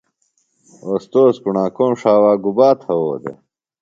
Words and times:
اوستوذ 0.87 1.35
کُݨاکوم 1.43 1.91
ݜاوا 2.01 2.33
گُبا 2.43 2.69
تھوؤ 2.81 3.11
دےۡ؟ 3.23 3.37